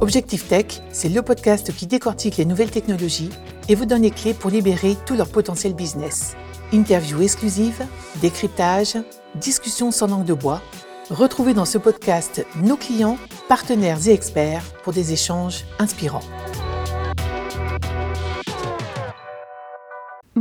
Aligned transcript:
Objectif 0.00 0.48
Tech, 0.48 0.80
c'est 0.92 1.10
le 1.10 1.20
podcast 1.20 1.76
qui 1.76 1.86
décortique 1.86 2.38
les 2.38 2.46
nouvelles 2.46 2.70
technologies 2.70 3.28
et 3.68 3.74
vous 3.74 3.84
donne 3.84 4.00
les 4.00 4.10
clés 4.10 4.32
pour 4.32 4.50
libérer 4.50 4.96
tout 5.04 5.14
leur 5.14 5.28
potentiel 5.28 5.74
business. 5.74 6.36
Interviews 6.72 7.20
exclusives, 7.20 7.86
décryptage, 8.22 8.96
discussions 9.34 9.90
sans 9.90 10.06
langue 10.06 10.24
de 10.24 10.32
bois. 10.32 10.62
Retrouvez 11.10 11.52
dans 11.52 11.66
ce 11.66 11.76
podcast 11.76 12.46
nos 12.62 12.78
clients, 12.78 13.18
partenaires 13.46 13.98
et 14.08 14.12
experts 14.12 14.64
pour 14.84 14.94
des 14.94 15.12
échanges 15.12 15.64
inspirants. 15.78 16.24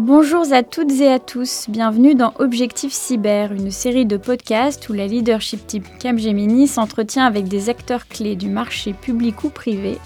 Bonjour 0.02 0.45
à 0.54 0.63
toutes 0.63 1.02
et 1.02 1.11
à 1.11 1.20
tous, 1.20 1.65
bienvenue 1.68 2.15
dans 2.15 2.32
Objectif 2.39 2.93
Cyber, 2.93 3.52
une 3.52 3.70
série 3.70 4.05
de 4.05 4.15
podcasts 4.15 4.88
où 4.88 4.93
la 4.93 5.07
leadership 5.07 5.68
team 5.68 5.83
Capgemini 6.00 6.70
s'entretient 6.70 7.25
avec 7.25 7.50
des 7.50 7.68
acteurs 7.68 8.07
clés 8.07 8.38
du 8.38 8.47
marché 8.47 8.93
public 8.93 9.43
ou 9.43 9.50
privé 9.50 9.97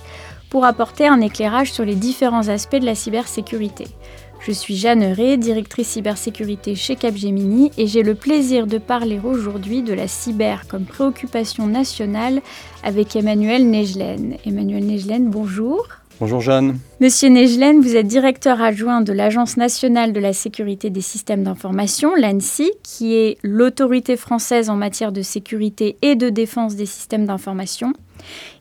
pour 0.49 0.65
apporter 0.65 1.07
un 1.07 1.21
éclairage 1.21 1.71
sur 1.71 1.85
les 1.85 1.93
différents 1.93 2.47
aspects 2.47 2.77
de 2.77 2.87
la 2.87 2.95
cybersécurité. 2.95 3.85
Je 4.39 4.51
suis 4.51 4.75
Jeanne 4.75 5.03
Ré, 5.03 5.37
directrice 5.37 5.89
cybersécurité 5.89 6.73
chez 6.73 6.95
Capgemini 6.95 7.71
et 7.77 7.85
j'ai 7.85 8.01
le 8.01 8.15
plaisir 8.15 8.65
de 8.65 8.79
parler 8.79 9.21
aujourd'hui 9.23 9.83
de 9.83 9.93
la 9.93 10.07
cyber 10.07 10.67
comme 10.67 10.85
préoccupation 10.85 11.67
nationale 11.67 12.41
avec 12.83 13.15
Emmanuel 13.15 13.69
Negelen. 13.69 14.37
Emmanuel 14.43 14.87
Negelen, 14.87 15.29
bonjour. 15.29 15.87
Bonjour 16.23 16.39
Jeanne. 16.39 16.79
Monsieur 17.01 17.27
Negelen, 17.27 17.81
vous 17.81 17.97
êtes 17.97 18.07
directeur 18.07 18.61
adjoint 18.61 19.01
de 19.01 19.11
l'Agence 19.11 19.57
nationale 19.57 20.13
de 20.13 20.21
la 20.21 20.31
sécurité 20.31 20.89
des 20.89 21.01
systèmes 21.01 21.43
d'information, 21.43 22.15
l'ANSI, 22.15 22.71
qui 22.81 23.13
est 23.13 23.37
l'autorité 23.43 24.15
française 24.15 24.69
en 24.69 24.77
matière 24.77 25.11
de 25.11 25.21
sécurité 25.21 25.97
et 26.01 26.15
de 26.15 26.29
défense 26.29 26.77
des 26.77 26.85
systèmes 26.85 27.25
d'information. 27.25 27.91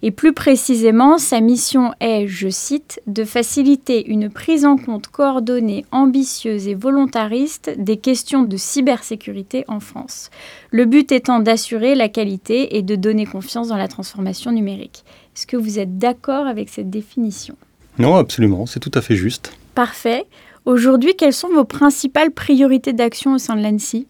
Et 0.03 0.11
plus 0.11 0.33
précisément, 0.33 1.19
sa 1.19 1.41
mission 1.41 1.93
est, 2.01 2.27
je 2.27 2.49
cite, 2.49 3.01
de 3.07 3.23
faciliter 3.23 4.11
une 4.11 4.29
prise 4.29 4.65
en 4.65 4.77
compte 4.77 5.07
coordonnée, 5.07 5.85
ambitieuse 5.93 6.67
et 6.67 6.75
volontariste 6.75 7.71
des 7.79 7.97
questions 7.97 8.43
de 8.43 8.57
cybersécurité 8.57 9.65
en 9.69 9.79
France. 9.79 10.31
Le 10.73 10.85
but 10.85 11.13
étant 11.13 11.39
d'assurer 11.39 11.95
la 11.95 12.09
qualité 12.09 12.77
et 12.77 12.83
de 12.83 12.97
donner 12.97 13.25
confiance 13.25 13.69
dans 13.69 13.77
la 13.77 13.87
transformation 13.87 14.51
numérique. 14.51 15.05
Est-ce 15.35 15.47
que 15.47 15.57
vous 15.57 15.79
êtes 15.79 15.99
d'accord 15.99 16.47
avec 16.47 16.69
cette 16.69 16.91
définition? 16.91 17.57
Non, 17.99 18.17
absolument, 18.17 18.67
c'est 18.67 18.81
tout 18.81 18.91
à 18.95 19.01
fait 19.01 19.17
juste. 19.17 19.53
Parfait. 19.75 20.27
Aujourd'hui, 20.65 21.15
quelles 21.17 21.33
sont 21.33 21.49
vos 21.49 21.65
principales 21.65 22.31
priorités 22.31 22.93
d'action 22.93 23.35
au 23.35 23.39
sein 23.39 23.57
de 23.57 23.63
l'ANSI 23.63 24.07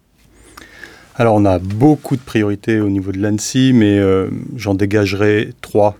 alors 1.14 1.34
on 1.34 1.44
a 1.44 1.58
beaucoup 1.58 2.16
de 2.16 2.22
priorités 2.22 2.80
au 2.80 2.88
niveau 2.88 3.12
de 3.12 3.18
l'ANSI, 3.18 3.72
mais 3.74 3.98
euh, 3.98 4.30
j'en 4.56 4.74
dégagerai 4.74 5.52
trois. 5.60 5.98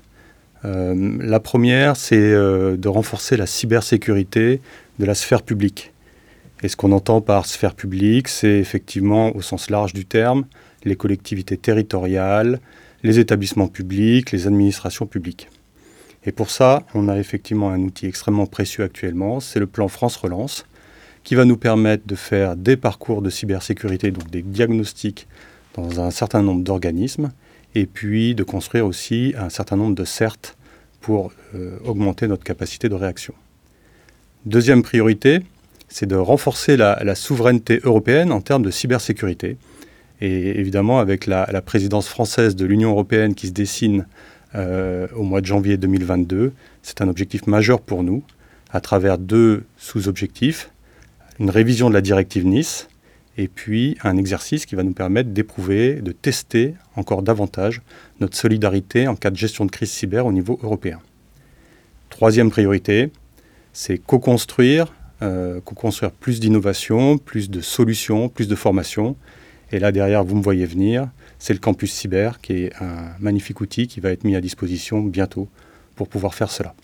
Euh, 0.64 1.18
la 1.20 1.38
première, 1.38 1.96
c'est 1.96 2.16
euh, 2.16 2.78
de 2.78 2.88
renforcer 2.88 3.36
la 3.36 3.44
cybersécurité 3.44 4.62
de 4.98 5.04
la 5.04 5.14
sphère 5.14 5.42
publique. 5.42 5.92
Et 6.62 6.68
ce 6.68 6.76
qu'on 6.76 6.92
entend 6.92 7.20
par 7.20 7.44
sphère 7.44 7.74
publique, 7.74 8.26
c'est 8.28 8.58
effectivement 8.58 9.36
au 9.36 9.42
sens 9.42 9.68
large 9.68 9.92
du 9.92 10.06
terme 10.06 10.46
les 10.84 10.96
collectivités 10.96 11.56
territoriales, 11.56 12.58
les 13.02 13.18
établissements 13.18 13.68
publics, 13.68 14.32
les 14.32 14.46
administrations 14.46 15.06
publiques. 15.06 15.48
Et 16.24 16.32
pour 16.32 16.50
ça, 16.50 16.84
on 16.94 17.08
a 17.08 17.18
effectivement 17.18 17.70
un 17.70 17.80
outil 17.80 18.06
extrêmement 18.06 18.46
précieux 18.46 18.84
actuellement, 18.84 19.40
c'est 19.40 19.58
le 19.58 19.66
plan 19.66 19.88
France 19.88 20.16
Relance, 20.16 20.64
qui 21.24 21.34
va 21.34 21.44
nous 21.44 21.56
permettre 21.56 22.06
de 22.06 22.14
faire 22.14 22.56
des 22.56 22.76
parcours 22.76 23.22
de 23.22 23.30
cybersécurité, 23.30 24.10
donc 24.10 24.30
des 24.30 24.42
diagnostics 24.42 25.26
dans 25.74 26.00
un 26.00 26.10
certain 26.10 26.42
nombre 26.42 26.62
d'organismes, 26.62 27.32
et 27.74 27.86
puis 27.86 28.34
de 28.34 28.42
construire 28.44 28.86
aussi 28.86 29.34
un 29.36 29.48
certain 29.48 29.76
nombre 29.76 29.94
de 29.94 30.04
CERT 30.04 30.56
pour 31.00 31.32
euh, 31.54 31.78
augmenter 31.84 32.28
notre 32.28 32.44
capacité 32.44 32.88
de 32.88 32.94
réaction. 32.94 33.34
Deuxième 34.44 34.82
priorité, 34.82 35.40
c'est 35.88 36.06
de 36.06 36.16
renforcer 36.16 36.76
la, 36.76 37.14
souveraineté 37.14 37.80
européenne 37.84 38.32
en 38.32 38.40
termes 38.40 38.62
de 38.62 38.70
cybersécurité. 38.70 39.56
Et 40.24 40.60
évidemment, 40.60 41.00
avec 41.00 41.26
la, 41.26 41.46
présidence 41.62 42.06
française 42.06 42.54
de 42.54 42.64
l'Union 42.64 42.90
européenne 42.90 43.34
qui 43.34 43.48
se 43.48 43.52
dessine 43.52 44.06
euh, 44.54 45.08
au 45.16 45.24
mois 45.24 45.40
de 45.40 45.46
janvier 45.46 45.76
2022, 45.76 46.52
c'est 46.82 47.00
un 47.00 47.08
objectif 47.08 47.48
majeur 47.48 47.80
pour 47.80 48.04
nous, 48.04 48.22
à 48.70 48.80
travers 48.80 49.18
deux 49.18 49.64
sous-objectifs 49.76 50.70
une 51.40 51.50
révision 51.50 51.88
de 51.88 51.94
la 51.94 52.00
directive 52.00 52.46
Nice 52.46 52.88
et 53.36 53.48
puis 53.48 53.96
un 54.04 54.16
exercice 54.16 54.64
qui 54.64 54.76
va 54.76 54.84
nous 54.84 54.92
permettre 54.92 55.30
d'éprouver, 55.30 55.96
de 55.96 56.12
tester 56.12 56.74
encore 56.94 57.22
davantage 57.22 57.82
notre 58.20 58.36
solidarité 58.36 59.08
en 59.08 59.16
cas 59.16 59.30
de 59.30 59.36
gestion 59.36 59.64
de 59.64 59.70
crise 59.72 59.90
cyber 59.90 60.24
au 60.24 60.32
niveau 60.32 60.60
européen. 60.62 61.00
Troisième 62.10 62.50
priorité, 62.50 63.10
c'est 63.72 63.98
co-construire, 63.98 64.94
euh, 65.22 65.60
co-construire 65.64 66.12
plus 66.12 66.38
d'innovation, 66.38 67.18
plus 67.18 67.50
de 67.50 67.60
solutions, 67.60 68.28
plus 68.28 68.46
de 68.46 68.54
formation. 68.54 69.16
Et 69.72 69.78
là 69.78 69.90
derrière, 69.90 70.22
vous 70.22 70.36
me 70.36 70.42
voyez 70.42 70.66
venir, 70.66 71.08
c'est 71.38 71.54
le 71.54 71.58
campus 71.58 71.92
cyber 71.92 72.40
qui 72.40 72.64
est 72.64 72.72
un 72.80 73.12
magnifique 73.20 73.60
outil 73.60 73.88
qui 73.88 74.00
va 74.00 74.10
être 74.10 74.24
mis 74.24 74.36
à 74.36 74.40
disposition 74.40 75.00
bientôt 75.00 75.48
pour 75.96 76.08
pouvoir 76.08 76.34
faire 76.34 76.50
cela. 76.50 76.74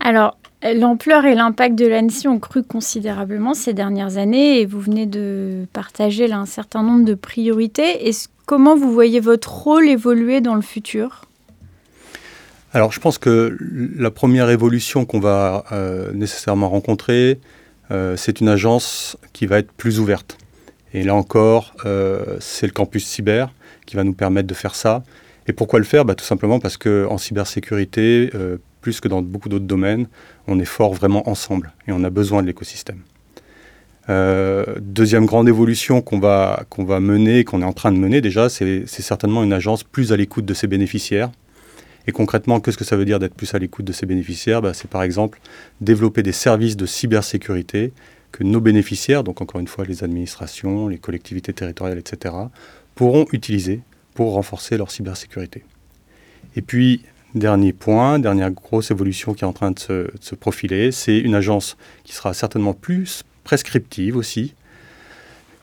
Alors, 0.00 0.36
L'ampleur 0.74 1.26
et 1.26 1.34
l'impact 1.34 1.76
de 1.76 1.86
l'ANSI 1.86 2.28
ont 2.28 2.38
cru 2.38 2.62
considérablement 2.62 3.52
ces 3.52 3.74
dernières 3.74 4.16
années 4.16 4.60
et 4.60 4.66
vous 4.66 4.80
venez 4.80 5.06
de 5.06 5.66
partager 5.72 6.26
là 6.26 6.38
un 6.38 6.46
certain 6.46 6.82
nombre 6.82 7.04
de 7.04 7.14
priorités. 7.14 8.10
comment 8.46 8.76
vous 8.76 8.92
voyez 8.92 9.20
votre 9.20 9.52
rôle 9.52 9.88
évoluer 9.88 10.40
dans 10.40 10.54
le 10.54 10.62
futur? 10.62 11.26
Alors 12.72 12.90
je 12.90 13.00
pense 13.00 13.18
que 13.18 13.56
la 13.60 14.10
première 14.10 14.50
évolution 14.50 15.04
qu'on 15.04 15.20
va 15.20 15.64
euh, 15.72 16.10
nécessairement 16.12 16.68
rencontrer, 16.68 17.38
euh, 17.90 18.16
c'est 18.16 18.40
une 18.40 18.48
agence 18.48 19.16
qui 19.32 19.46
va 19.46 19.58
être 19.58 19.72
plus 19.72 20.00
ouverte. 20.00 20.38
Et 20.96 21.04
là 21.04 21.14
encore, 21.14 21.74
euh, 21.84 22.38
c'est 22.40 22.66
le 22.66 22.72
campus 22.72 23.06
cyber 23.06 23.52
qui 23.86 23.94
va 23.94 24.02
nous 24.02 24.14
permettre 24.14 24.48
de 24.48 24.54
faire 24.54 24.74
ça. 24.74 25.04
Et 25.46 25.52
pourquoi 25.52 25.78
le 25.78 25.84
faire? 25.84 26.04
Bah, 26.04 26.16
Tout 26.16 26.24
simplement 26.24 26.58
parce 26.58 26.76
qu'en 26.76 27.18
cybersécurité, 27.18 28.30
plus 28.80 29.00
que 29.00 29.08
dans 29.08 29.22
beaucoup 29.22 29.48
d'autres 29.48 29.66
domaines, 29.66 30.08
on 30.46 30.58
est 30.58 30.64
fort 30.64 30.94
vraiment 30.94 31.28
ensemble 31.28 31.72
et 31.86 31.92
on 31.92 32.02
a 32.02 32.10
besoin 32.10 32.40
de 32.42 32.46
l'écosystème. 32.46 33.00
Euh, 34.08 34.64
deuxième 34.80 35.26
grande 35.26 35.48
évolution 35.48 36.00
qu'on 36.00 36.20
va, 36.20 36.64
va 36.78 37.00
mener, 37.00 37.44
qu'on 37.44 37.62
est 37.62 37.64
en 37.66 37.72
train 37.72 37.90
de 37.90 37.98
mener 37.98 38.20
déjà, 38.20 38.48
c'est 38.48 38.86
certainement 38.86 39.42
une 39.42 39.52
agence 39.52 39.82
plus 39.82 40.12
à 40.12 40.16
l'écoute 40.16 40.44
de 40.44 40.54
ses 40.54 40.66
bénéficiaires. 40.66 41.30
Et 42.06 42.12
concrètement, 42.12 42.60
qu'est-ce 42.60 42.78
que 42.78 42.84
ça 42.84 42.96
veut 42.96 43.04
dire 43.04 43.18
d'être 43.18 43.34
plus 43.34 43.52
à 43.54 43.58
l'écoute 43.58 43.84
de 43.84 43.92
ses 43.92 44.06
bénéficiaires? 44.06 44.62
Bah, 44.62 44.72
C'est 44.72 44.88
par 44.88 45.02
exemple 45.02 45.40
développer 45.80 46.22
des 46.22 46.30
services 46.30 46.76
de 46.76 46.86
cybersécurité 46.86 47.92
que 48.32 48.44
nos 48.44 48.60
bénéficiaires, 48.60 49.24
donc 49.24 49.40
encore 49.40 49.60
une 49.60 49.68
fois 49.68 49.84
les 49.84 50.04
administrations, 50.04 50.88
les 50.88 50.98
collectivités 50.98 51.52
territoriales, 51.52 51.98
etc., 51.98 52.34
pourront 52.94 53.26
utiliser 53.32 53.80
pour 54.14 54.32
renforcer 54.32 54.76
leur 54.76 54.90
cybersécurité. 54.90 55.64
Et 56.54 56.62
puis, 56.62 57.02
Dernier 57.36 57.74
point, 57.74 58.18
dernière 58.18 58.50
grosse 58.50 58.90
évolution 58.90 59.34
qui 59.34 59.44
est 59.44 59.46
en 59.46 59.52
train 59.52 59.70
de 59.70 59.78
se, 59.78 60.34
profiler, 60.34 60.90
c'est 60.90 61.18
une 61.18 61.34
agence 61.34 61.76
qui 62.02 62.14
sera 62.14 62.32
certainement 62.32 62.72
plus 62.72 63.24
prescriptive 63.44 64.16
aussi, 64.16 64.54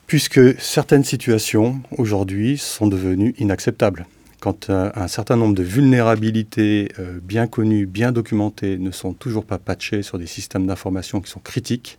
puisque 0.06 0.60
certaines 0.60 1.02
situations 1.02 1.80
aujourd'hui 1.98 2.58
sont 2.58 2.86
devenues 2.86 3.34
inacceptables. 3.38 4.06
Quand 4.38 4.70
euh, 4.70 4.92
un 4.94 5.08
certain 5.08 5.34
nombre 5.34 5.56
de 5.56 5.64
vulnérabilités 5.64 6.92
euh, 7.00 7.18
bien 7.20 7.48
connues, 7.48 7.86
bien 7.86 8.12
documentées, 8.12 8.78
ne 8.78 8.92
sont 8.92 9.12
toujours 9.12 9.44
pas 9.44 9.58
patchées 9.58 10.04
sur 10.04 10.16
des 10.16 10.28
systèmes 10.28 10.68
d'information 10.68 11.20
qui 11.20 11.28
sont 11.28 11.40
critiques, 11.40 11.98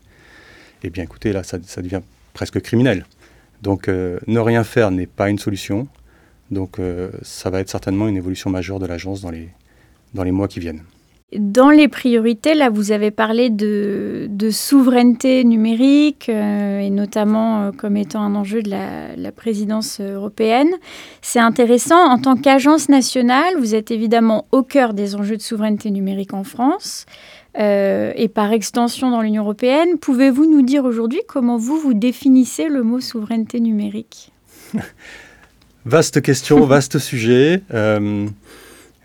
eh 0.87 0.89
bien 0.89 1.03
écoutez, 1.03 1.33
là, 1.33 1.43
ça, 1.43 1.57
devient 1.57 2.01
presque 2.33 2.61
criminel. 2.61 3.05
Donc 3.61 3.87
euh, 3.87 4.19
ne 4.27 4.39
rien 4.39 4.63
faire 4.63 4.91
n'est 4.91 5.07
pas 5.07 5.29
une 5.29 5.39
solution. 5.39 5.87
Donc 6.51 6.77
ça 7.23 7.49
va 7.49 7.59
être 7.59 7.69
certainement 7.69 8.07
une 8.07 8.17
évolution 8.17 8.51
majeure 8.51 8.79
de 8.79 8.85
l'agence 8.85 9.21
dans 9.21 9.31
les, 9.31 9.49
dans 10.13 10.23
les 10.23 10.31
mois 10.31 10.47
qui 10.47 10.59
viennent. 10.59 10.83
Dans 11.33 11.71
les 11.71 11.87
priorités, 11.87 12.53
là, 12.53 12.69
vous 12.69 12.91
avez 12.91 13.09
parlé 13.09 13.49
de, 13.49 14.29
souveraineté 14.51 15.43
numérique, 15.43 16.29
euh, 16.29 16.79
et 16.79 16.91
notamment 16.91 17.63
euh, 17.63 17.71
comme 17.71 17.97
étant 17.97 18.21
un 18.21 18.35
enjeu 18.35 18.61
de 18.61 18.69
la, 18.69 19.31
présidence 19.31 19.99
européenne. 19.99 20.69
C'est 21.21 21.39
intéressant. 21.39 21.97
En 21.97 22.19
tant 22.19 22.35
qu'agence 22.35 22.89
nationale, 22.89 23.55
vous 23.57 23.73
êtes 23.73 23.89
évidemment 23.91 24.45
au 24.51 24.61
cœur 24.61 24.93
des 24.93 25.15
enjeux 25.15 25.35
de 25.35 25.41
souveraineté 25.41 25.89
numérique 25.89 26.33
en 26.33 26.43
France. 26.43 27.05
Euh, 27.57 28.11
et 28.15 28.27
par 28.27 28.51
extension 28.51 29.11
dans 29.11 29.21
l'Union 29.21 29.43
européenne, 29.43 29.97
pouvez-vous 29.99 30.45
nous 30.45 30.61
dire 30.61 30.83
aujourd'hui 30.83 31.21
comment 31.27 31.57
vous, 31.57 31.77
vous 31.77 31.93
définissez 31.93 32.67
le 32.67 32.83
mot 32.83 32.99
souveraineté 32.99 33.59
numérique? 33.59 34.31
Vaste 35.85 36.19
question, 36.23 36.65
vaste 36.65 36.97
sujet. 36.97 37.61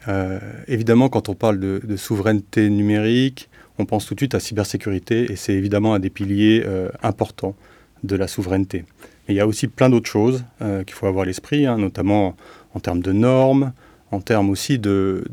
Euh, 0.09 0.39
évidemment, 0.67 1.09
quand 1.09 1.29
on 1.29 1.35
parle 1.35 1.59
de, 1.59 1.97
souveraineté 1.97 2.71
numérique, 2.71 3.49
on 3.79 3.87
pense 3.87 4.07
tout 4.07 4.15
de 4.15 4.21
suite 4.21 4.35
à 4.35 4.41
cybersécurité 4.41 5.31
et 5.31 5.37
c'est 5.37 5.55
évidemment 5.55 5.95
un 5.95 5.99
des 5.99 6.11
piliers 6.11 6.63
euh, 6.67 6.89
importants 7.03 7.55
de 8.03 8.17
la 8.17 8.29
souveraineté. 8.29 8.85
Mais 9.29 9.35
il 9.35 9.37
y 9.37 9.41
a 9.41 9.47
aussi 9.47 9.69
plein 9.69 9.91
d'autres 9.91 10.09
choses 10.09 10.45
euh, 10.63 10.85
qu'il 10.85 10.95
faut 10.95 11.07
avoir 11.07 11.25
à 11.25 11.27
l'esprit, 11.27 11.67
hein, 11.67 11.77
notamment 11.77 12.35
en 12.75 12.81
termes 12.81 13.01
de 13.01 13.13
normes, 13.13 13.73
en 14.11 14.21
termes 14.21 14.51
aussi 14.51 14.79
de, 14.79 15.25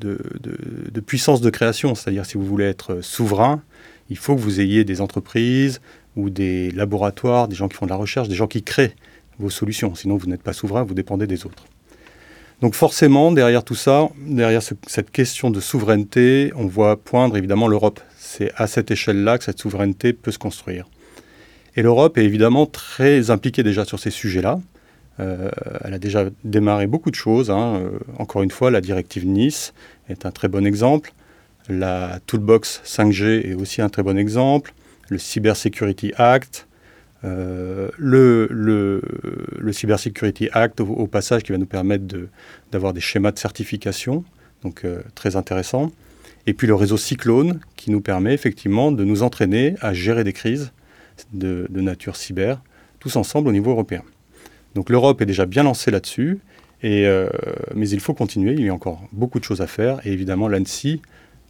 puissance 1.06 1.41
de 1.41 1.50
création. 1.50 1.95
C'est-à-dire 1.95 2.25
si 2.25 2.35
vous 2.35 2.45
voulez 2.45 2.65
être 2.65 3.01
souverain, 3.01 3.62
il 4.09 4.18
faut 4.18 4.35
que 4.35 4.41
vous 4.41 4.59
ayez 4.59 4.83
des 4.83 5.01
entreprises 5.01 5.81
ou 6.15 6.29
des 6.29 6.71
laboratoires, 6.71 7.47
des 7.47 7.56
gens 7.56 7.68
qui 7.68 7.75
font 7.75 7.85
de 7.85 7.91
la 7.91 7.97
recherche, 7.97 8.27
des 8.27 8.35
gens 8.35 8.47
qui 8.47 8.63
créent 8.63 8.95
vos 9.39 9.50
solutions. 9.50 9.94
Sinon, 9.95 10.18
vous 10.18 10.27
n'êtes 10.27 10.44
pas 10.44 10.53
souverain, 10.53 10.83
vous 10.83 10.94
dépendez 10.94 11.27
des 11.27 11.45
autres. 11.45 11.65
Donc 12.62 12.74
forcément, 12.74 13.31
derrière 13.31 13.63
tout 13.63 13.75
ça, 13.75 14.09
derrière 14.25 14.63
cette 14.63 15.12
question 15.12 15.51
de 15.51 15.59
souveraineté, 15.59 16.51
on 16.56 16.65
voit 16.65 16.97
poindre 16.97 17.38
évidemment 17.38 17.68
l'Europe. 17.68 18.00
C'est 18.18 18.51
à 18.56 18.65
cette 18.65 18.89
échelle-là 18.89 19.38
que 19.38 19.44
cette 19.44 19.59
souveraineté 19.59 20.12
peut 20.12 20.31
se 20.31 20.39
construire. 20.39 20.88
Et 21.75 21.83
l'Europe 21.83 22.18
est 22.18 22.25
évidemment 22.25 22.65
très 22.65 23.29
impliquée 23.29 23.62
déjà 23.62 23.85
sur 23.85 24.00
ces 24.00 24.09
sujets-là. 24.09 24.59
Euh, 25.19 25.49
elle 25.83 25.93
a 25.93 25.99
déjà 25.99 26.25
démarré 26.43 26.87
beaucoup 26.87 27.09
de 27.09 27.15
choses. 27.15 27.49
Hein. 27.49 27.81
Euh, 27.81 27.99
encore 28.17 28.43
une 28.43 28.51
fois, 28.51 28.71
la 28.71 28.81
directive 28.81 29.25
Nice 29.25 29.73
est 30.09 30.25
un 30.25 30.31
très 30.31 30.47
bon 30.47 30.65
exemple. 30.65 31.13
La 31.69 32.19
Toolbox 32.27 32.81
5G 32.85 33.49
est 33.49 33.53
aussi 33.53 33.81
un 33.81 33.89
très 33.89 34.03
bon 34.03 34.17
exemple. 34.17 34.73
Le 35.09 35.17
Cyber 35.17 35.55
Security 35.55 36.13
Act. 36.17 36.67
Euh, 37.23 37.89
le, 37.97 39.01
Cybersecurity 39.71 40.49
Act, 40.53 40.79
au, 40.81 41.07
passage, 41.07 41.43
qui 41.43 41.51
va 41.51 41.57
nous 41.57 41.65
permettre 41.65 42.05
d'avoir 42.71 42.93
des 42.93 43.01
schémas 43.01 43.31
de 43.31 43.39
certification, 43.39 44.23
donc 44.63 44.85
très 45.15 45.35
intéressant. 45.35 45.91
Et 46.45 46.53
puis 46.53 46.67
le 46.67 46.75
réseau 46.75 46.95
Cyclone, 46.95 47.59
qui 47.75 47.91
nous 47.91 48.01
permet 48.01 48.33
effectivement 48.33 48.91
de 48.91 49.03
nous 49.03 49.23
entraîner 49.23 49.75
à 49.81 49.93
gérer 49.93 50.23
des 50.23 50.31
crises 50.31 50.71
de, 51.33 51.67
nature 51.73 52.15
cyber, 52.15 52.61
tous 52.99 53.15
ensemble 53.17 53.49
au 53.49 53.51
niveau 53.51 53.71
européen. 53.71 54.03
Donc 54.75 54.89
l'Europe 54.89 55.21
est 55.21 55.25
déjà 55.25 55.45
bien 55.45 55.63
lancée 55.63 55.91
là-dessus, 55.91 56.39
euh, 56.83 57.29
mais 57.75 57.89
il 57.89 57.99
faut 57.99 58.13
continuer, 58.13 58.53
il 58.53 58.65
y 58.65 58.69
a 58.69 58.73
encore 58.73 59.01
beaucoup 59.11 59.39
de 59.39 59.43
choses 59.43 59.61
à 59.61 59.67
faire, 59.67 60.05
et 60.05 60.11
évidemment 60.11 60.47
l'ANSI 60.47 61.01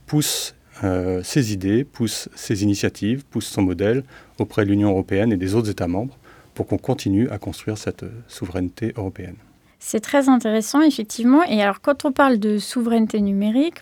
pousse 0.06 0.56
euh, 0.84 1.22
ses 1.24 1.54
idées, 1.54 1.84
pousse 1.84 2.30
ses 2.36 2.64
initiatives, 2.64 3.26
pousse 3.26 3.48
son 3.48 3.64
modèle 3.64 4.04
auprès 4.40 4.64
de 4.64 4.70
l'Union 4.70 4.90
européenne 4.90 5.34
et 5.34 5.38
des 5.38 5.56
autres 5.56 5.70
États 5.70 5.88
membres 5.88 6.18
pour 6.54 6.68
qu'on 6.68 6.78
continue 6.78 7.30
à 7.30 7.38
construire 7.38 7.78
cette 7.78 8.06
souveraineté 8.28 8.94
européenne. 8.96 9.36
C'est 9.80 10.00
très 10.00 10.28
intéressant, 10.30 10.82
effectivement. 10.82 11.44
Et 11.44 11.62
alors, 11.62 11.82
quand 11.82 12.06
on 12.06 12.12
parle 12.12 12.40
de 12.40 12.58
souveraineté 12.58 13.22
numérique, 13.22 13.80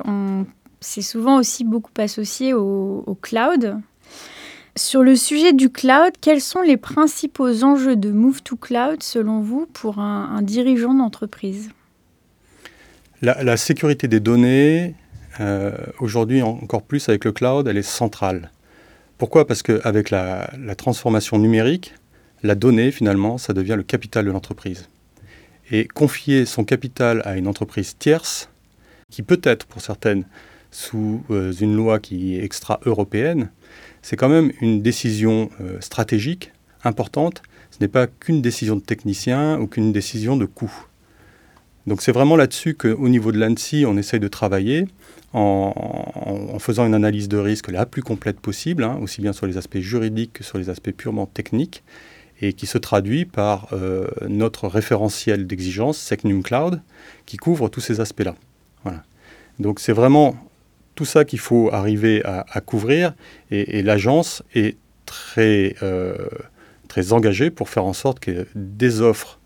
c'est 0.82 1.02
souvent 1.02 1.38
aussi 1.38 1.64
beaucoup 1.64 1.92
associé 1.98 2.54
au 2.54 3.18
cloud. 3.22 3.78
Sur 4.78 5.04
le 5.04 5.16
sujet 5.16 5.54
du 5.54 5.70
cloud, 5.70 6.12
quels 6.20 6.42
sont 6.42 6.62
les 6.62 6.76
principaux 6.76 7.64
enjeux 7.64 7.96
de 7.96 8.12
Move 8.12 8.44
to 8.44 8.58
Cloud 8.58 9.02
selon 9.02 9.40
vous 9.40 9.68
pour 9.72 10.00
un, 10.00 10.42
dirigeant 10.42 10.94
d'entreprise? 10.94 11.70
La, 13.22 13.56
sécurité 13.56 14.10
des 14.10 14.20
données, 14.20 14.96
euh, 15.40 15.72
aujourd'hui 16.00 16.42
encore 16.42 16.82
plus 16.82 17.08
avec 17.08 17.24
le 17.24 17.32
cloud, 17.32 17.70
elle 17.70 17.78
est 17.78 17.84
centrale. 17.84 18.52
Pourquoi? 19.18 19.48
Parce 19.48 19.64
qu'avec 19.64 20.10
la, 20.10 20.52
la 20.60 20.76
transformation 20.76 21.40
numérique, 21.40 21.94
la 22.44 22.54
donnée, 22.54 22.92
finalement, 22.92 23.38
ça 23.38 23.54
devient 23.54 23.76
le 23.78 23.84
capital 23.84 24.26
de 24.26 24.32
l'entreprise. 24.32 24.90
Et 25.72 25.88
confier 25.88 26.46
son 26.46 26.66
capital 26.66 27.22
à 27.24 27.38
une 27.38 27.48
entreprise 27.48 27.96
tierce, 27.98 28.50
qui 29.10 29.24
peut 29.24 29.40
être 29.42 29.66
pour 29.68 29.82
certaines 29.82 30.26
sous 30.76 31.24
euh, 31.30 31.54
une 31.54 31.78
loi 31.78 32.00
qui 32.00 32.36
est 32.36 32.44
extra-européenne, 32.44 33.50
c'est 34.06 34.18
quand 34.18 34.30
même 34.30 34.52
une 34.62 34.84
décision 34.84 35.50
euh, 35.62 35.82
stratégique 35.82 36.52
importante. 36.84 37.42
Ce 37.72 37.78
n'est 37.82 37.88
pas 37.88 38.06
qu'une 38.06 38.40
décision 38.40 38.76
de 38.76 38.82
technicien 38.82 39.60
ou 39.60 39.66
qu'une 39.66 39.92
décision 39.92 40.38
de 40.38 40.46
coût. 40.46 40.72
Donc 41.88 42.04
c'est 42.04 42.12
vraiment 42.12 42.36
là-dessus 42.36 42.76
qu'au 42.76 43.10
niveau 43.10 43.32
de 43.32 43.40
l'ANSI, 43.40 43.84
on 43.88 43.98
essaye 43.98 44.20
de 44.20 44.28
travailler 44.28 44.86
en, 45.34 46.56
faisant 46.60 46.86
une 46.86 46.94
analyse 46.94 47.28
de 47.28 47.38
risque 47.38 47.72
la 47.72 47.88
plus 47.88 48.04
complète 48.04 48.40
possible, 48.40 48.84
hein, 48.84 49.00
aussi 49.02 49.22
bien 49.22 49.34
sur 49.34 49.48
les 49.48 49.58
aspects 49.58 49.80
juridiques 49.80 50.34
que 50.34 50.44
sur 50.44 50.60
les 50.60 50.70
aspects 50.70 50.92
purement 50.92 51.26
techniques, 51.26 51.84
et 52.42 52.54
qui 52.54 52.68
se 52.68 52.78
traduit 52.78 53.26
par 53.26 53.70
euh, 53.74 54.06
notre 54.30 54.68
référentiel 54.68 55.48
d'exigence, 55.48 55.98
Secnum 55.98 56.44
Cloud, 56.44 56.80
qui 57.26 57.38
couvre 57.38 57.70
tous 57.70 57.82
ces 57.82 58.02
aspects-là. 58.02 58.36
Voilà. 58.84 59.02
Donc 59.60 59.80
c'est 59.80 59.94
vraiment 59.94 60.36
tout 60.96 61.06
ça 61.06 61.26
qu'il 61.26 61.40
faut 61.40 61.70
arriver 61.72 62.24
à, 62.26 62.62
couvrir 62.62 63.14
et, 63.52 63.84
l'agence 63.84 64.44
est 64.54 64.78
très, 65.06 65.76
euh, 65.84 66.16
très 66.88 67.14
engagée 67.14 67.52
pour 67.52 67.70
faire 67.70 67.86
en 67.86 67.94
sorte 67.94 68.20
que 68.20 68.48
des 68.56 69.02
offres 69.02 69.40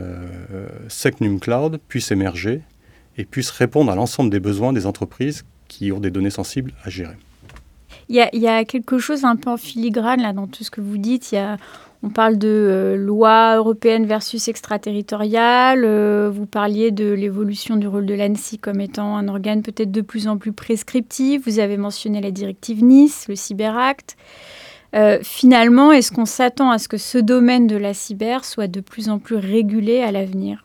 euh, 0.00 0.68
Secnum 0.88 1.38
Cloud 1.40 1.78
puissent 1.88 2.12
émerger 2.12 2.62
et 3.18 3.24
puissent 3.24 3.50
répondre 3.50 3.92
à 3.92 3.94
l'ensemble 3.94 4.30
des 4.30 4.40
besoins 4.40 4.72
des 4.72 4.86
entreprises 4.86 5.44
qui 5.68 5.92
ont 5.92 6.00
des 6.00 6.10
données 6.10 6.30
sensibles 6.30 6.72
à 6.84 6.90
gérer. 6.90 7.16
Il 8.08 8.16
y, 8.16 8.48
a 8.48 8.64
quelque 8.64 8.98
chose 8.98 9.24
un 9.24 9.36
peu 9.36 9.48
en 9.48 9.56
filigrane 9.56 10.20
là 10.20 10.32
dans 10.32 10.46
tout 10.46 10.64
ce 10.64 10.70
que 10.70 10.82
vous 10.82 10.98
dites. 10.98 11.34
On 12.02 12.10
parle 12.10 12.36
de 12.36 12.48
euh, 12.48 12.96
loi 12.96 13.56
européenne 13.56 14.06
versus 14.06 14.48
extraterritoriale. 14.48 15.84
Euh, 15.84 16.30
vous 16.32 16.46
parliez 16.46 16.90
de 16.90 17.12
l'évolution 17.12 17.76
du 17.76 17.86
rôle 17.86 18.06
de 18.06 18.14
l'ANSI 18.14 18.58
comme 18.58 18.80
étant 18.80 19.16
un 19.16 19.28
organe 19.28 19.62
peut-être 19.62 19.92
de 19.92 20.00
plus 20.00 20.26
en 20.26 20.36
plus 20.36 20.52
prescriptif. 20.52 21.42
Vous 21.46 21.60
avez 21.60 21.76
mentionné 21.76 22.20
la 22.20 22.32
directive 22.32 22.82
Nice, 22.82 23.26
le 23.28 23.36
Cyberact. 23.36 24.16
Euh, 24.94 25.20
finalement, 25.22 25.92
est-ce 25.92 26.10
qu'on 26.10 26.26
s'attend 26.26 26.70
à 26.70 26.78
ce 26.78 26.88
que 26.88 26.98
ce 26.98 27.18
domaine 27.18 27.66
de 27.66 27.76
la 27.76 27.94
cyber 27.94 28.44
soit 28.44 28.66
de 28.66 28.80
plus 28.80 29.08
en 29.08 29.18
plus 29.18 29.36
régulé 29.36 30.00
à 30.00 30.10
l'avenir? 30.10 30.64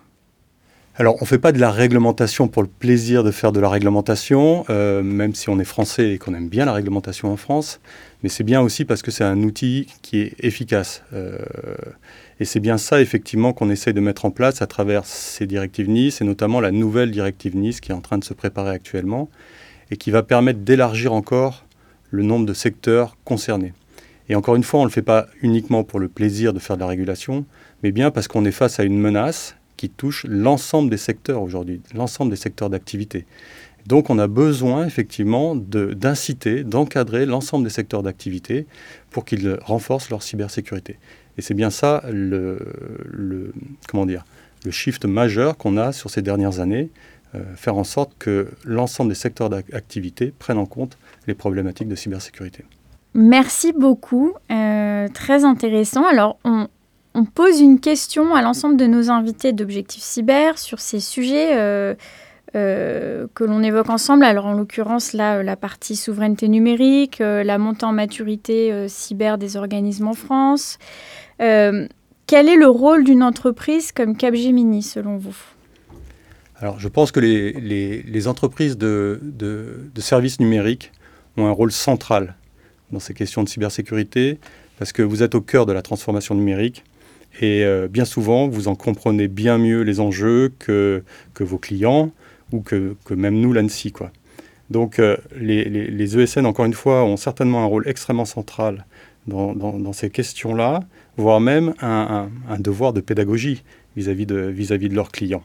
Alors, 0.98 1.16
on 1.20 1.26
ne 1.26 1.28
fait 1.28 1.38
pas 1.38 1.52
de 1.52 1.60
la 1.60 1.72
réglementation 1.72 2.48
pour 2.48 2.64
le 2.64 2.68
plaisir 2.68 3.24
de 3.24 3.32
faire 3.32 3.52
de 3.52 3.60
la 3.60 3.70
réglementation, 3.70 4.66
même 4.70 5.36
si 5.36 5.50
on 5.50 5.60
est 5.60 5.64
français 5.64 6.12
et 6.14 6.18
qu'on 6.18 6.34
aime 6.34 6.50
bien 6.50 6.66
la 6.66 6.74
réglementation 6.74 7.32
en 7.32 7.38
France 7.38 7.80
mais 8.24 8.30
c'est 8.30 8.44
bien 8.44 8.62
aussi 8.62 8.86
parce 8.86 9.02
que 9.02 9.12
c'est 9.12 9.24
un 9.24 9.44
outil 9.44 9.88
qui 10.02 10.20
est 10.20 10.34
efficace. 10.40 11.04
Euh, 11.14 11.38
et 12.40 12.46
c'est 12.46 12.60
bien 12.60 12.78
ça, 12.78 13.02
effectivement, 13.02 13.54
qu'on 13.54 13.70
essaye 13.70 13.94
de 13.94 14.00
mettre 14.00 14.26
en 14.26 14.32
place 14.32 14.62
à 14.62 14.68
travers 14.68 15.06
ces 15.06 15.46
directives 15.46 15.90
Nice, 15.90 16.22
et 16.22 16.24
notamment 16.24 16.60
la 16.60 16.72
nouvelle 16.72 17.12
directive 17.12 17.56
Nice 17.56 17.80
qui 17.80 17.92
est 17.92 17.96
en 17.96 18.02
train 18.02 18.18
de 18.18 18.24
se 18.24 18.34
préparer 18.34 18.72
actuellement, 18.72 19.30
et 19.92 19.98
qui 19.98 20.12
va 20.12 20.24
permettre 20.24 20.60
d'élargir 20.60 21.14
encore 21.14 21.66
le 22.10 22.24
nombre 22.24 22.46
de 22.46 22.54
secteurs 22.54 23.18
concernés. 23.24 23.74
Et 24.30 24.36
encore 24.36 24.56
une 24.56 24.64
fois, 24.64 24.80
on 24.80 24.84
ne 24.84 24.90
le 24.90 24.94
fait 24.94 25.02
pas 25.02 25.28
uniquement 25.42 25.84
pour 25.84 26.00
le 26.00 26.10
plaisir 26.10 26.54
de 26.54 26.60
faire 26.60 26.76
de 26.76 26.82
la 26.82 26.88
régulation, 26.88 27.46
mais 27.84 27.92
bien 27.92 28.12
parce 28.12 28.28
qu'on 28.28 28.46
est 28.46 28.52
face 28.52 28.80
à 28.80 28.84
une 28.84 29.00
menace 29.00 29.56
qui 29.78 29.90
touche 29.90 30.26
l'ensemble 30.28 30.90
des 30.90 30.98
secteurs 30.98 31.42
aujourd'hui, 31.42 31.82
l'ensemble 31.94 32.32
des 32.32 32.38
secteurs 32.38 32.70
d'activité. 32.70 33.26
Donc 33.86 34.10
on 34.10 34.20
a 34.20 34.28
besoin 34.28 34.86
effectivement 34.86 35.56
d'inciter, 35.56 36.66
d'encadrer 36.66 37.26
l'ensemble 37.26 37.64
des 37.64 37.70
secteurs 37.70 38.04
d'activité 38.04 38.68
pour 39.12 39.24
qu'ils 39.24 39.58
renforcent 39.62 40.10
leur 40.10 40.24
cybersécurité. 40.24 40.98
Et 41.38 41.42
c'est 41.42 41.54
bien 41.54 41.70
ça 41.70 42.04
le, 42.12 43.54
comment 43.88 44.06
dire, 44.06 44.26
le 44.66 44.72
shift 44.72 45.06
majeur 45.06 45.56
qu'on 45.56 45.78
a 45.78 45.94
sur 45.94 46.10
ces 46.10 46.22
dernières 46.22 46.60
années, 46.60 46.90
euh, 47.36 47.44
faire 47.56 47.78
en 47.78 47.86
sorte 47.86 48.12
que 48.20 48.50
l'ensemble 48.66 49.10
des 49.10 49.16
secteurs 49.16 49.50
d'activité 49.50 50.34
prennent 50.38 50.58
en 50.58 50.66
compte 50.66 50.98
les 51.28 51.34
problématiques 51.34 51.88
de 51.88 51.96
cybersécurité. 51.96 52.66
Merci 53.14 53.72
beaucoup, 53.72 54.34
euh, 54.52 55.08
très 55.14 55.46
intéressant. 55.46 56.06
Alors 56.06 56.40
on, 56.44 56.68
pose 57.26 57.60
une 57.60 57.80
question 57.80 58.36
à 58.36 58.42
l'ensemble 58.42 58.78
de 58.78 58.86
nos 58.86 59.10
invités 59.10 59.54
d'Objectif 59.54 60.04
Cyber 60.04 60.58
sur 60.58 60.80
ces 60.80 61.00
sujets. 61.00 61.58
Euh, 61.58 61.96
euh, 62.56 63.28
que 63.36 63.44
l'on 63.44 63.62
évoque 63.62 63.90
ensemble. 63.90 64.24
Alors 64.24 64.46
en 64.46 64.54
l'occurrence 64.54 65.12
là, 65.12 65.36
euh, 65.36 65.44
la 65.44 65.58
partie 65.58 65.98
souveraineté 65.98 66.48
numérique, 66.48 67.20
la 67.20 67.58
montée 67.58 67.84
en 67.84 67.92
maturité 67.92 68.88
cyber 68.88 69.38
des 69.38 69.58
organismes 69.58 70.08
en 70.08 70.14
France. 70.14 70.80
quel 71.40 71.90
est 72.50 72.56
le 72.56 72.68
rôle 72.68 73.04
d'une 73.04 73.22
entreprise 73.22 73.92
comme 73.92 74.16
Capgemini 74.16 74.82
selon 74.82 75.18
vous? 75.18 75.36
Alors 76.60 76.80
je 76.80 76.88
pense 76.88 77.12
que 77.12 77.20
les, 77.20 78.28
entreprises 78.28 78.78
de, 78.78 79.22
services 79.98 80.40
numériques 80.40 80.92
ont 81.36 81.48
un 81.48 81.52
rôle 81.52 81.72
central 81.72 82.36
dans 82.92 83.00
ces 83.00 83.14
questions 83.14 83.44
de 83.44 83.50
cybersécurité 83.50 84.40
parce 84.80 84.94
que 84.94 85.02
vous 85.02 85.22
êtes 85.22 85.36
au 85.36 85.42
cœur 85.42 85.66
de 85.66 85.74
la 85.74 85.82
transformation 85.82 86.34
numérique. 86.34 86.84
Et 87.40 87.64
bien 87.90 88.06
souvent, 88.06 88.48
vous 88.48 88.68
en 88.68 88.76
comprenez 88.76 89.28
bien 89.28 89.58
mieux 89.60 89.82
les 89.82 90.00
enjeux 90.00 90.52
que, 90.58 91.04
que 91.36 91.44
vos 91.44 91.60
clients, 91.60 92.12
ou 92.52 92.62
que, 92.62 92.96
même 93.12 93.40
nous, 93.40 93.54
l'ANSI. 93.54 93.94
Donc 94.70 95.00
euh, 95.00 95.18
les, 95.40 96.18
ESN, 96.18 96.46
encore 96.46 96.66
une 96.66 96.74
fois, 96.74 97.04
ont 97.04 97.18
certainement 97.18 97.64
un 97.64 97.66
rôle 97.66 97.88
extrêmement 97.88 98.26
central 98.26 98.86
dans, 99.28 99.94
ces 99.94 100.10
questions-là, 100.10 100.82
voire 101.18 101.42
même 101.42 101.74
un, 101.82 102.30
devoir 102.60 102.94
de 102.94 103.02
pédagogie 103.02 103.64
vis-à-vis 103.98 104.26
de, 104.26 104.38
vis 104.38 104.72
-vis 104.72 104.88
de 104.88 104.96
leurs 104.96 105.12
clients. 105.12 105.44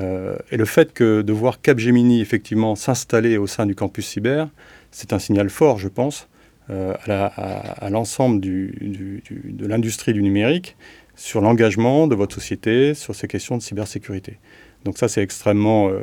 Euh, 0.00 0.36
et 0.50 0.56
le 0.56 0.64
fait 0.64 0.92
que 0.92 1.22
de 1.22 1.32
voir 1.32 1.60
Capgemini 1.60 2.20
effectivement 2.20 2.74
s'installer 2.76 3.36
au 3.36 3.46
sein 3.46 3.66
du 3.66 3.74
campus 3.74 4.06
cyber, 4.06 4.48
c'est 4.90 5.12
un 5.12 5.18
signal 5.18 5.50
fort, 5.50 5.78
je 5.78 5.88
pense, 5.88 6.28
euh, 6.70 6.94
à 7.06 7.90
l'ensemble 7.90 8.40
de 8.40 9.66
l'industrie 9.66 10.14
du 10.14 10.22
numérique 10.22 10.76
sur 11.16 11.40
l'engagement 11.40 12.06
de 12.06 12.14
votre 12.14 12.34
société 12.34 12.94
sur 12.94 13.14
ces 13.14 13.28
questions 13.28 13.56
de 13.56 13.62
cybersécurité. 13.62 14.38
Donc 14.84 14.98
ça, 14.98 15.08
c'est 15.08 15.22
extrêmement, 15.22 15.88
euh, 15.88 16.02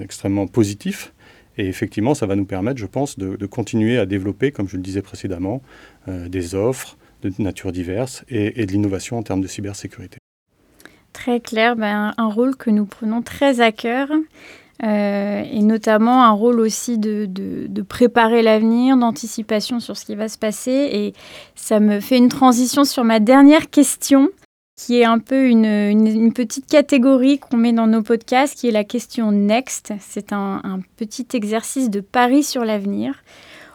extrêmement 0.00 0.46
positif. 0.46 1.12
Et 1.58 1.66
effectivement, 1.66 2.14
ça 2.14 2.26
va 2.26 2.36
nous 2.36 2.46
permettre, 2.46 2.78
je 2.78 2.86
pense, 2.86 3.18
de, 3.18 3.46
continuer 3.46 3.98
à 3.98 4.06
développer, 4.06 4.52
comme 4.52 4.68
je 4.68 4.76
le 4.76 4.82
disais 4.82 5.02
précédemment, 5.02 5.62
des 6.06 6.54
offres 6.54 6.96
de 7.22 7.32
nature 7.38 7.72
diverse 7.72 8.24
et, 8.28 8.64
de 8.64 8.72
l'innovation 8.72 9.18
en 9.18 9.22
termes 9.22 9.40
de 9.40 9.46
cybersécurité. 9.46 10.18
Très 11.12 11.40
clair, 11.40 11.76
ben, 11.76 12.14
un 12.16 12.28
rôle 12.28 12.56
que 12.56 12.70
nous 12.70 12.86
prenons 12.86 13.20
très 13.20 13.60
à 13.60 13.72
cœur. 13.72 14.08
Euh, 14.82 15.42
et 15.52 15.60
notamment 15.60 16.24
un 16.24 16.30
rôle 16.30 16.58
aussi 16.58 16.98
de, 16.98 17.28
préparer 17.88 18.42
l'avenir, 18.42 18.96
d'anticipation 18.96 19.78
sur 19.80 19.96
ce 19.96 20.04
qui 20.04 20.14
va 20.14 20.28
se 20.28 20.38
passer. 20.38 20.88
Et 20.92 21.12
ça 21.54 21.80
me 21.80 22.00
fait 22.00 22.16
une 22.16 22.28
transition 22.28 22.84
sur 22.84 23.04
ma 23.04 23.20
dernière 23.20 23.68
question, 23.68 24.30
qui 24.76 25.00
est 25.00 25.04
un 25.04 25.18
peu 25.18 25.48
une, 25.48 25.66
une, 25.66 26.32
petite 26.32 26.66
catégorie 26.66 27.38
qu'on 27.38 27.58
met 27.58 27.72
dans 27.72 27.86
nos 27.86 28.02
podcasts, 28.02 28.58
qui 28.58 28.68
est 28.68 28.72
la 28.72 28.84
question 28.84 29.32
Next. 29.32 29.92
C'est 30.00 30.32
un, 30.32 30.60
un 30.64 30.80
petit 30.96 31.26
exercice 31.34 31.90
de 31.90 32.00
pari 32.00 32.42
sur 32.42 32.64
l'avenir. 32.64 33.22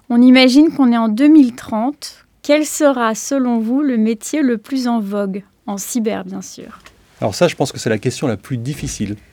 On 0.09 0.21
imagine 0.21 0.71
qu'on 0.71 0.91
est 0.91 0.97
en 0.97 1.09
2030. 1.09 2.25
Quel 2.41 2.65
sera, 2.65 3.13
selon 3.15 3.59
vous, 3.59 3.81
le 3.81 3.97
métier 3.97 4.41
le 4.41 4.57
plus 4.57 4.87
en 4.87 4.99
vogue? 4.99 5.43
En 5.67 5.77
cyber, 5.77 6.25
bien 6.25 6.41
sûr. 6.41 6.79
Alors 7.21 7.33
ça, 7.33 7.47
je 7.47 7.55
pense 7.55 7.71
que 7.71 7.79
c'est 7.79 7.89
la 7.89 7.97
question 7.97 8.27
la 8.27 8.37
plus 8.37 8.57
difficile. 8.57 9.15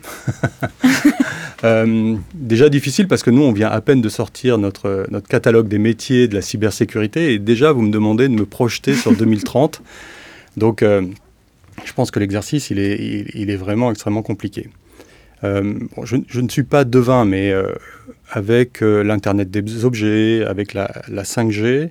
Euh, 1.65 2.17
déjà 2.35 2.69
difficile 2.69 3.07
parce 3.07 3.23
que 3.23 3.31
nous, 3.31 3.43
on 3.43 3.53
vient 3.53 3.69
à 3.69 3.81
peine 3.81 4.01
de 4.01 4.09
sortir 4.09 4.59
notre, 4.59 5.07
notre 5.11 5.29
catalogue 5.29 5.69
des 5.69 5.79
métiers 5.79 6.27
de 6.27 6.35
la 6.35 6.43
cybersécurité 6.43 7.35
et 7.35 7.39
déjà, 7.39 7.71
vous 7.71 7.83
me 7.83 7.93
demandez 7.93 8.27
de 8.27 8.35
me 8.35 8.45
projeter 8.45 8.95
sur 8.95 9.15
2030. 9.15 9.81
Donc, 10.57 10.83
euh, 10.83 11.03
je 11.85 11.93
pense 11.93 12.11
que 12.11 12.19
l'exercice, 12.19 12.71
il 12.71 12.81
est, 12.81 13.29
il, 13.35 13.49
est, 13.49 13.55
vraiment 13.55 13.93
extrêmement 13.93 14.23
compliqué. 14.23 14.71
Euh, 15.45 15.75
je, 16.03 16.41
ne 16.41 16.49
suis 16.49 16.65
pas 16.65 16.83
devin, 16.83 17.25
mais 17.25 17.55
avec 18.33 18.81
l'Internet 18.81 19.49
des 19.49 19.85
objets, 19.85 20.45
avec 20.45 20.75
la, 20.75 20.91
la 21.07 21.23
5G, 21.23 21.91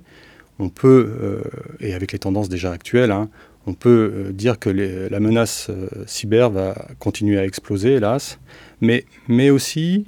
on 0.59 0.67
peut, 0.67 1.39
et 1.79 1.93
avec 1.93 2.11
les 2.11 2.19
tendances 2.19 2.49
déjà 2.49 2.73
actuelles, 2.73 3.11
hein, 3.11 3.29
on 3.67 3.73
peut 3.73 4.11
euh, 4.13 4.31
dire 4.31 4.59
que 4.59 4.69
la 4.69 5.19
menace 5.19 5.67
euh, 5.69 5.87
cyber 6.07 6.49
va 6.49 6.75
continuer 6.99 7.37
à 7.37 7.45
exploser, 7.45 7.93
hélas, 7.93 8.39
mais, 8.81 9.05
mais 9.27 9.49
aussi 9.49 10.07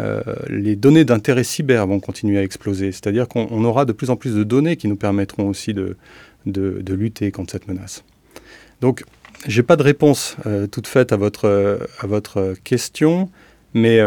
euh, 0.00 0.22
les 0.48 0.76
données 0.76 1.04
d'intérêt 1.04 1.44
cyber 1.44 1.86
vont 1.86 2.00
continuer 2.00 2.38
à 2.38 2.42
exploser. 2.42 2.92
C'est-à-dire 2.92 3.28
qu'on 3.28 3.64
aura 3.64 3.84
de 3.84 3.92
plus 3.92 4.10
en 4.10 4.16
plus 4.16 4.34
de 4.34 4.44
données 4.44 4.76
qui 4.76 4.88
nous 4.88 4.96
permettront 4.96 5.48
aussi 5.48 5.74
de, 5.74 5.96
de, 6.46 6.94
lutter 6.94 7.30
contre 7.30 7.52
cette 7.52 7.68
menace. 7.68 8.04
Donc, 8.80 9.04
je 9.46 9.60
n'ai 9.60 9.66
pas 9.66 9.76
de 9.76 9.82
réponse 9.82 10.36
toute 10.72 10.86
faite 10.86 11.12
à 11.12 11.16
votre, 11.16 11.78
à 12.00 12.06
votre 12.06 12.54
question, 12.64 13.30
mais 13.72 14.00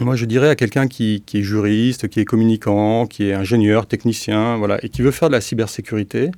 moi 0.00 0.16
je 0.16 0.24
dirais 0.24 0.48
à 0.48 0.56
quelqu'un 0.56 0.86
qui, 0.86 1.22
est 1.34 1.42
juriste, 1.42 2.08
qui 2.08 2.20
est 2.20 2.24
communicant, 2.24 3.06
qui 3.06 3.28
est 3.28 3.34
ingénieur, 3.34 3.86
technicien, 3.86 4.56
voilà, 4.56 4.78
et 4.84 4.88
qui 4.88 5.02
veut 5.02 5.10
faire 5.10 5.28
de 5.28 5.34
la 5.34 5.40
cybersécurité, 5.40 6.30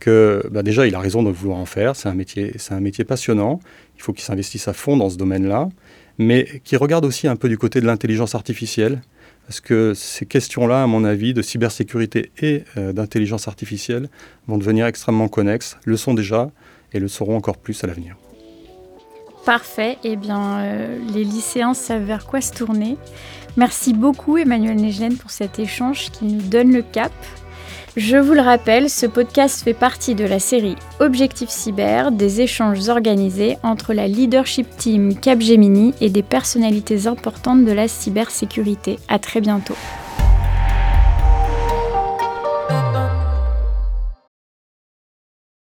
que 0.00 0.46
bah, 0.50 0.62
déjà, 0.62 0.86
il 0.86 0.94
a 0.94 1.00
raison 1.00 1.22
de 1.22 1.30
vouloir 1.30 1.58
en 1.58 1.66
faire. 1.66 1.96
C'est 1.96 2.08
un 2.08 2.14
métier, 2.14 2.52
c'est 2.56 2.74
un 2.74 2.80
métier 2.80 3.04
passionnant. 3.04 3.60
Il 3.96 4.02
faut 4.02 4.12
qu'il 4.12 4.24
s'investisse 4.24 4.68
à 4.68 4.72
fond 4.72 4.96
dans 4.96 5.08
ce 5.08 5.16
domaine-là, 5.16 5.68
mais 6.18 6.60
qui 6.64 6.76
regarde 6.76 7.04
aussi 7.04 7.28
un 7.28 7.36
peu 7.36 7.48
du 7.48 7.58
côté 7.58 7.80
de 7.80 7.86
l'intelligence 7.86 8.34
artificielle, 8.34 9.00
parce 9.46 9.60
que 9.60 9.94
ces 9.94 10.26
questions-là, 10.26 10.82
à 10.82 10.86
mon 10.86 11.04
avis, 11.04 11.32
de 11.32 11.42
cybersécurité 11.42 12.30
et 12.42 12.64
euh, 12.76 12.92
d'intelligence 12.92 13.48
artificielle, 13.48 14.08
vont 14.48 14.58
devenir 14.58 14.86
extrêmement 14.86 15.28
connexes, 15.28 15.76
le 15.84 15.96
sont 15.96 16.14
déjà 16.14 16.50
et 16.92 16.98
le 16.98 17.08
seront 17.08 17.36
encore 17.36 17.58
plus 17.58 17.82
à 17.84 17.86
l'avenir. 17.86 18.16
Parfait. 19.46 19.96
Eh 20.02 20.16
bien, 20.16 20.58
euh, 20.58 20.98
les 21.14 21.22
lycéens 21.22 21.72
savent 21.72 22.02
vers 22.02 22.26
quoi 22.26 22.40
se 22.40 22.52
tourner. 22.52 22.98
Merci 23.56 23.94
beaucoup, 23.94 24.36
Emmanuel 24.36 24.76
Negelen, 24.76 25.16
pour 25.16 25.30
cet 25.30 25.60
échange 25.60 26.10
qui 26.10 26.24
nous 26.24 26.42
donne 26.42 26.72
le 26.72 26.82
cap. 26.82 27.12
Je 27.96 28.16
vous 28.16 28.34
le 28.34 28.40
rappelle, 28.40 28.90
ce 28.90 29.06
podcast 29.06 29.62
fait 29.62 29.72
partie 29.72 30.16
de 30.16 30.24
la 30.24 30.40
série 30.40 30.74
Objectif 30.98 31.48
Cyber, 31.48 32.10
des 32.10 32.40
échanges 32.40 32.88
organisés 32.88 33.56
entre 33.62 33.94
la 33.94 34.08
leadership 34.08 34.66
team 34.76 35.14
Capgemini 35.14 35.94
et 36.00 36.10
des 36.10 36.24
personnalités 36.24 37.06
importantes 37.06 37.64
de 37.64 37.72
la 37.72 37.86
cybersécurité. 37.86 38.98
À 39.08 39.20
très 39.20 39.40
bientôt. 39.40 39.76